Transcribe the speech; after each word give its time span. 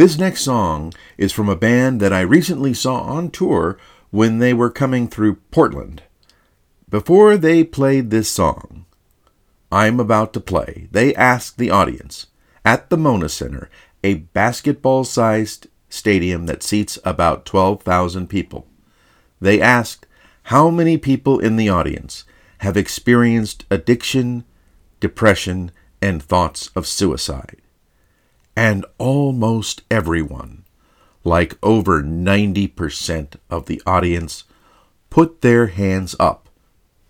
This 0.00 0.16
next 0.16 0.40
song 0.40 0.94
is 1.18 1.30
from 1.30 1.50
a 1.50 1.54
band 1.54 2.00
that 2.00 2.10
I 2.10 2.22
recently 2.22 2.72
saw 2.72 3.02
on 3.02 3.30
tour 3.30 3.76
when 4.10 4.38
they 4.38 4.54
were 4.54 4.70
coming 4.70 5.06
through 5.06 5.42
Portland. 5.50 6.04
Before 6.88 7.36
they 7.36 7.64
played 7.64 8.08
this 8.08 8.30
song, 8.30 8.86
I'm 9.70 10.00
about 10.00 10.32
to 10.32 10.40
play, 10.40 10.88
they 10.90 11.14
asked 11.14 11.58
the 11.58 11.70
audience 11.70 12.28
at 12.64 12.88
the 12.88 12.96
Moda 12.96 13.28
Center, 13.28 13.68
a 14.02 14.14
basketball 14.14 15.04
sized 15.04 15.66
stadium 15.90 16.46
that 16.46 16.62
seats 16.62 16.98
about 17.04 17.44
12,000 17.44 18.26
people. 18.26 18.66
They 19.38 19.60
asked 19.60 20.06
how 20.44 20.70
many 20.70 20.96
people 20.96 21.38
in 21.38 21.56
the 21.56 21.68
audience 21.68 22.24
have 22.60 22.78
experienced 22.78 23.66
addiction, 23.70 24.44
depression, 24.98 25.72
and 26.00 26.22
thoughts 26.22 26.70
of 26.74 26.86
suicide. 26.86 27.60
And 28.56 28.84
almost 28.98 29.82
everyone, 29.90 30.64
like 31.24 31.56
over 31.62 32.02
90% 32.02 33.36
of 33.48 33.66
the 33.66 33.80
audience, 33.86 34.44
put 35.08 35.40
their 35.40 35.68
hands 35.68 36.14
up, 36.18 36.48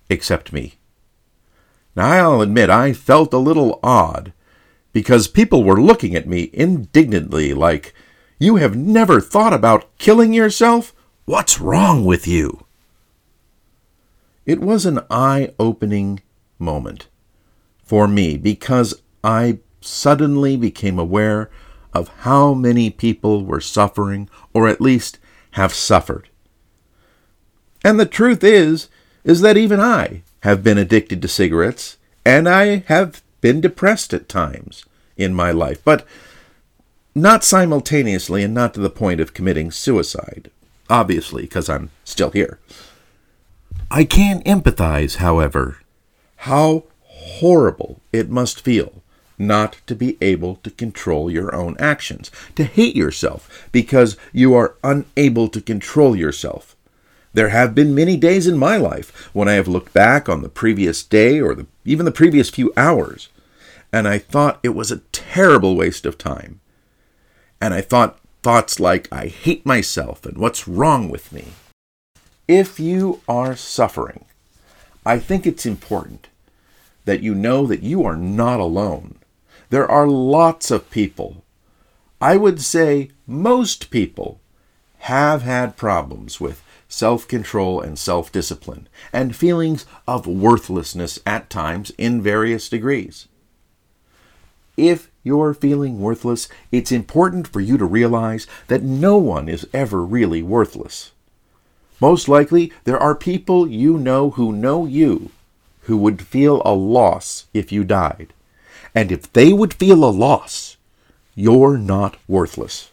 except 0.09 0.53
me. 0.53 0.75
Now, 1.97 2.33
I'll 2.33 2.41
admit 2.41 2.71
I 2.71 2.93
felt 2.93 3.35
a 3.35 3.39
little 3.39 3.81
odd 3.83 4.33
because 4.93 5.29
people 5.29 5.65
were 5.65 5.81
looking 5.81 6.15
at 6.15 6.29
me 6.29 6.51
indignantly, 6.53 7.55
like, 7.55 7.95
You 8.39 8.57
have 8.57 8.77
never 8.77 9.21
thought 9.21 9.53
about 9.53 9.97
killing 9.99 10.33
yourself? 10.33 10.95
What's 11.25 11.61
wrong 11.61 12.05
with 12.05 12.27
you? 12.27 12.65
It 14.47 14.61
was 14.61 14.87
an 14.87 15.01
eye 15.11 15.53
opening 15.59 16.21
moment 16.59 17.09
for 17.85 18.09
me 18.09 18.37
because 18.37 19.03
I 19.23 19.59
suddenly 19.81 20.57
became 20.57 20.99
aware 20.99 21.51
of 21.93 22.09
how 22.21 22.55
many 22.55 22.91
people 22.91 23.45
were 23.45 23.61
suffering, 23.61 24.29
or 24.53 24.69
at 24.69 24.81
least 24.81 25.19
have 25.53 25.75
suffered. 25.75 26.29
And 27.85 27.99
the 27.99 28.07
truth 28.07 28.45
is, 28.45 28.89
is 29.25 29.41
that 29.41 29.57
even 29.57 29.81
I 29.81 30.23
have 30.41 30.63
been 30.63 30.79
addicted 30.79 31.21
to 31.23 31.29
cigarettes, 31.29 31.97
and 32.25 32.49
I 32.49 32.85
have 32.87 33.23
been 33.41 33.61
depressed 33.61 34.13
at 34.13 34.29
times 34.29 34.85
in 35.17 35.35
my 35.35 35.51
life, 35.51 35.83
but 35.85 36.07
not 37.15 37.43
simultaneously 37.45 38.43
and 38.43 38.55
not 38.55 38.75
to 38.75 38.81
the 38.81 38.91
point 38.91 39.21
of 39.21 39.35
committing 39.35 39.71
suicide, 39.71 40.51
obviously, 40.89 41.43
because 41.43 41.69
I'm 41.69 41.91
still 42.05 42.31
here. 42.31 42.59
I 43.91 44.05
can 44.05 44.43
empathize, 44.45 45.17
however, 45.17 45.79
how 46.37 46.85
horrible 47.03 48.01
it 48.13 48.31
must 48.31 48.61
feel 48.61 49.03
not 49.41 49.81
to 49.87 49.95
be 49.95 50.17
able 50.21 50.57
to 50.57 50.71
control 50.71 51.31
your 51.31 51.55
own 51.55 51.77
actions, 51.79 52.31
to 52.55 52.65
hate 52.65 52.95
yourself 52.95 53.69
because 53.73 54.17
you 54.33 54.55
are 54.55 54.77
unable 54.85 55.49
to 55.49 55.61
control 55.61 56.15
yourself. 56.15 56.77
There 57.33 57.49
have 57.49 57.75
been 57.75 57.95
many 57.95 58.17
days 58.17 58.47
in 58.47 58.59
my 58.59 58.77
life 58.77 59.31
when 59.33 59.49
I 59.49 59.55
have 59.55 59.69
looked 59.69 59.93
back 59.93 60.29
on 60.29 60.43
the 60.43 60.49
previous 60.49 61.03
day 61.03 61.41
or 61.41 61.55
the, 61.55 61.67
even 61.85 62.05
the 62.05 62.13
previous 62.13 62.51
few 62.51 62.73
hours, 62.77 63.29
and 63.93 64.07
I 64.07 64.19
thought 64.19 64.61
it 64.63 64.75
was 64.75 64.91
a 64.91 64.99
terrible 65.13 65.75
waste 65.77 66.07
of 66.07 66.19
time. 66.19 66.61
And 67.61 67.73
I 67.75 67.81
thought 67.81 68.19
thoughts 68.43 68.81
like, 68.81 69.09
I 69.13 69.27
hate 69.27 69.67
myself 69.67 70.25
and 70.25 70.39
what's 70.39 70.69
wrong 70.69 71.09
with 71.09 71.33
me. 71.33 71.49
If 72.49 72.81
you 72.81 73.21
are 73.29 73.55
suffering, 73.55 74.25
I 75.05 75.19
think 75.19 75.47
it's 75.47 75.67
important 75.67 76.29
that 77.05 77.23
you 77.23 77.35
know 77.35 77.67
that 77.67 77.83
you 77.83 78.05
are 78.05 78.17
not 78.17 78.61
alone. 78.61 79.10
There 79.71 79.89
are 79.89 80.09
lots 80.09 80.73
of 80.73 80.91
people, 80.91 81.45
I 82.21 82.37
would 82.37 82.61
say 82.61 83.11
most 83.25 83.91
people, 83.91 84.41
have 84.99 85.43
had 85.43 85.77
problems 85.77 86.41
with 86.41 86.63
self 86.89 87.29
control 87.29 87.81
and 87.81 87.97
self 87.97 88.33
discipline, 88.33 88.89
and 89.13 89.37
feelings 89.37 89.87
of 90.09 90.27
worthlessness 90.27 91.21
at 91.25 91.49
times 91.49 91.91
in 91.99 92.21
various 92.21 92.69
degrees. 92.69 93.29
If 94.77 95.09
you're 95.23 95.55
feeling 95.55 96.01
worthless, 96.01 96.49
it's 96.73 96.91
important 96.91 97.47
for 97.47 97.61
you 97.61 97.79
to 97.79 97.85
realize 97.85 98.49
that 98.67 98.83
no 98.83 99.19
one 99.19 99.49
is 99.49 99.69
ever 99.73 100.05
really 100.05 100.43
worthless. 100.43 101.13
Most 102.01 102.29
likely, 102.29 102.73
there 102.83 102.99
are 102.99 103.15
people 103.15 103.69
you 103.69 103.99
know 103.99 104.31
who 104.31 104.53
know 104.53 104.85
you 104.85 105.31
who 105.83 105.97
would 105.97 106.23
feel 106.23 106.61
a 106.65 106.75
loss 106.75 107.47
if 107.55 107.71
you 107.71 107.85
died. 107.85 108.33
And 108.95 109.13
if 109.13 109.33
they 109.33 109.53
would 109.53 109.75
feel 109.75 110.05
a 110.05 110.11
loss, 110.11 110.77
you're 111.35 111.79
not 111.79 112.17
worthless. 112.27 112.91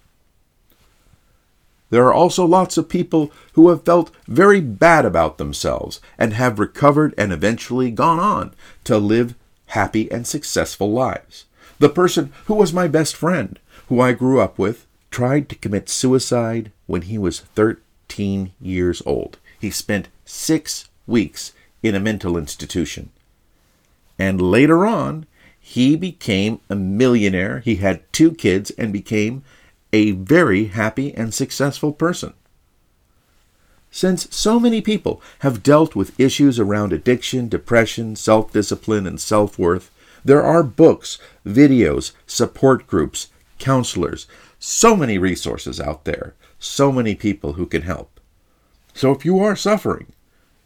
There 1.90 2.06
are 2.06 2.14
also 2.14 2.46
lots 2.46 2.78
of 2.78 2.90
people 2.90 3.32
who 3.54 3.70
have 3.70 3.86
felt 3.86 4.12
very 4.28 4.60
bad 4.60 5.06
about 5.06 5.38
themselves 5.38 6.02
and 6.18 6.34
have 6.34 6.60
recovered 6.60 7.14
and 7.18 7.32
eventually 7.32 7.92
gone 7.92 8.20
on 8.20 8.54
to 8.84 8.98
live 8.98 9.36
happy 9.68 10.12
and 10.12 10.28
successful 10.28 10.92
lives. 10.92 11.46
The 11.80 11.90
person 11.90 12.34
who 12.46 12.56
was 12.56 12.74
my 12.74 12.88
best 12.88 13.16
friend, 13.16 13.60
who 13.88 14.02
I 14.02 14.14
grew 14.14 14.42
up 14.42 14.60
with, 14.60 14.86
tried 15.12 15.48
to 15.50 15.56
commit 15.56 15.90
suicide 15.90 16.72
when 16.88 17.04
he 17.04 17.18
was 17.18 17.40
13 17.40 18.52
years 18.60 19.02
old. 19.06 19.38
He 19.60 19.70
spent 19.70 20.10
six 20.26 20.90
weeks 21.06 21.54
in 21.82 21.96
a 21.96 22.00
mental 22.00 22.38
institution. 22.38 23.12
And 24.20 24.42
later 24.42 24.86
on, 24.86 25.26
he 25.70 25.98
became 25.98 26.62
a 26.70 26.76
millionaire. 26.76 27.60
He 27.60 27.76
had 27.76 28.02
two 28.14 28.32
kids 28.32 28.72
and 28.78 28.94
became 28.94 29.44
a 29.92 30.12
very 30.12 30.68
happy 30.68 31.14
and 31.14 31.34
successful 31.34 31.92
person. 31.92 32.34
Since 33.92 34.34
so 34.34 34.62
many 34.62 34.80
people 34.80 35.22
have 35.40 35.64
dealt 35.64 35.94
with 35.94 36.18
issues 36.18 36.58
around 36.58 36.94
addiction, 36.94 37.50
depression, 37.50 38.16
self 38.16 38.54
discipline, 38.54 39.06
and 39.06 39.20
self 39.20 39.60
worth, 39.60 39.92
there 40.24 40.42
are 40.42 40.64
books, 40.64 41.18
videos, 41.46 42.14
support 42.26 42.88
groups, 42.88 43.28
counselors, 43.60 44.26
so 44.60 44.96
many 44.96 45.18
resources 45.18 45.82
out 45.82 46.06
there, 46.06 46.34
so 46.60 46.94
many 46.94 47.14
people 47.14 47.54
who 47.54 47.66
can 47.66 47.82
help. 47.82 48.22
So 48.94 49.12
if 49.12 49.26
you 49.26 49.38
are 49.40 49.58
suffering, 49.58 50.14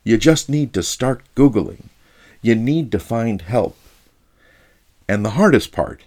you 0.03 0.19
just 0.19 0.47
need 0.47 0.73
to 0.75 0.83
start 0.83 1.23
Googling. 1.35 1.85
You 2.43 2.53
need 2.53 2.91
to 2.91 2.99
find 2.99 3.41
help. 3.41 3.75
And 5.11 5.25
the 5.25 5.31
hardest 5.31 5.73
part 5.73 6.05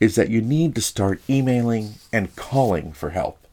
is 0.00 0.14
that 0.14 0.30
you 0.30 0.40
need 0.40 0.74
to 0.74 0.80
start 0.80 1.20
emailing 1.28 1.96
and 2.10 2.34
calling 2.36 2.90
for 2.90 3.10
help. 3.10 3.46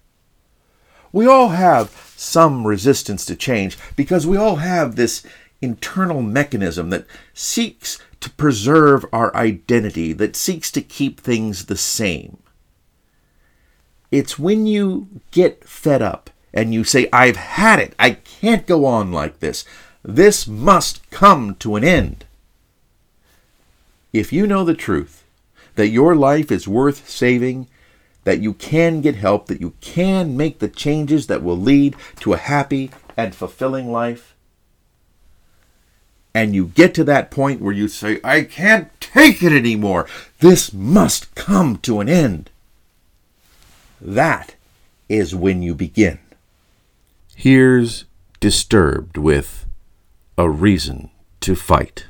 We 1.11 1.27
all 1.27 1.49
have 1.49 2.13
some 2.15 2.65
resistance 2.65 3.25
to 3.25 3.35
change 3.35 3.77
because 3.97 4.25
we 4.25 4.37
all 4.37 4.55
have 4.55 4.95
this 4.95 5.25
internal 5.61 6.21
mechanism 6.21 6.89
that 6.91 7.05
seeks 7.33 7.99
to 8.21 8.29
preserve 8.29 9.05
our 9.11 9.35
identity, 9.35 10.13
that 10.13 10.37
seeks 10.37 10.71
to 10.71 10.81
keep 10.81 11.19
things 11.19 11.65
the 11.65 11.75
same. 11.75 12.37
It's 14.09 14.39
when 14.39 14.67
you 14.67 15.09
get 15.31 15.67
fed 15.67 16.01
up 16.01 16.29
and 16.53 16.73
you 16.73 16.85
say, 16.85 17.09
I've 17.11 17.35
had 17.35 17.79
it, 17.79 17.93
I 17.99 18.11
can't 18.11 18.65
go 18.65 18.85
on 18.85 19.11
like 19.11 19.41
this, 19.41 19.65
this 20.01 20.47
must 20.47 21.09
come 21.09 21.55
to 21.55 21.75
an 21.75 21.83
end. 21.83 22.23
If 24.13 24.31
you 24.33 24.47
know 24.47 24.63
the 24.63 24.73
truth, 24.73 25.23
that 25.75 25.89
your 25.89 26.15
life 26.15 26.51
is 26.51 26.67
worth 26.67 27.07
saving, 27.07 27.67
that 28.23 28.41
you 28.41 28.53
can 28.53 29.01
get 29.01 29.15
help, 29.15 29.47
that 29.47 29.61
you 29.61 29.73
can 29.79 30.35
make 30.35 30.59
the 30.59 30.67
changes 30.67 31.27
that 31.27 31.43
will 31.43 31.57
lead 31.57 31.95
to 32.19 32.33
a 32.33 32.37
happy 32.37 32.91
and 33.15 33.33
fulfilling 33.33 33.91
life, 33.91 34.35
and 36.33 36.53
you 36.53 36.67
get 36.67 36.93
to 36.93 37.03
that 37.03 37.31
point 37.31 37.61
where 37.61 37.73
you 37.73 37.87
say, 37.87 38.19
I 38.23 38.43
can't 38.43 38.89
take 39.01 39.41
it 39.41 39.51
anymore, 39.51 40.07
this 40.39 40.71
must 40.71 41.33
come 41.33 41.77
to 41.77 41.99
an 41.99 42.07
end, 42.07 42.51
that 43.99 44.55
is 45.09 45.33
when 45.33 45.61
you 45.61 45.73
begin. 45.73 46.19
Here's 47.35 48.05
Disturbed 48.39 49.17
with 49.17 49.65
A 50.37 50.49
Reason 50.49 51.09
to 51.39 51.55
Fight. 51.55 52.05